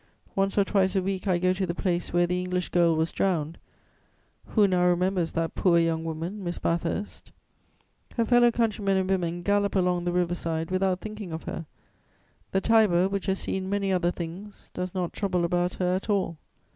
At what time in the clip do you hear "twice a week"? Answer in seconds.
0.63-1.27